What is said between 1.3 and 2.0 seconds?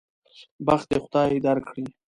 درکړي.